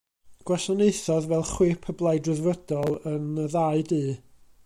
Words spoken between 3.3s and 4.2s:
y ddau dŷ.